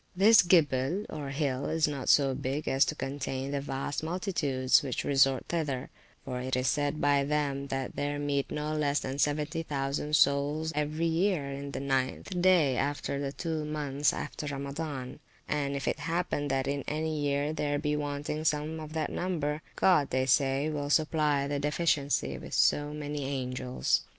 This 0.15 0.41
Gibbel 0.41 1.05
or 1.11 1.29
hill 1.29 1.67
is 1.67 1.87
not 1.87 2.09
so 2.09 2.33
big 2.33 2.67
as 2.67 2.85
to 2.85 2.95
contain 2.95 3.51
the 3.51 3.61
vast 3.61 4.01
multitudes 4.01 4.81
which 4.81 5.03
resort 5.03 5.45
thither; 5.47 5.91
for 6.25 6.39
it 6.41 6.55
is 6.55 6.67
said 6.69 6.99
by 6.99 7.23
them, 7.23 7.67
that 7.67 7.95
there 7.95 8.17
meet 8.17 8.49
no 8.49 8.73
less 8.73 8.99
than 8.99 9.19
70,000 9.19 10.15
souls 10.15 10.71
every 10.73 11.05
year, 11.05 11.51
in 11.51 11.69
the 11.69 11.79
ninth 11.79 12.41
day 12.41 12.75
after 12.77 13.19
the 13.19 13.31
two 13.31 13.63
months 13.63 14.11
after 14.11 14.47
Ramadan; 14.47 15.19
and 15.47 15.75
if 15.75 15.87
it 15.87 15.99
happen 15.99 16.47
that 16.47 16.65
in 16.67 16.81
any 16.87 17.19
year 17.19 17.53
there 17.53 17.77
be 17.77 17.95
wanting 17.95 18.43
some 18.43 18.79
of 18.79 18.93
that 18.93 19.11
number, 19.11 19.61
God, 19.75 20.09
they 20.09 20.25
say, 20.25 20.67
will 20.67 20.89
supply 20.89 21.47
the 21.47 21.59
deficiency 21.59 22.39
by 22.39 22.49
so 22.49 22.91
many 22.91 23.23
angels. 23.23 24.01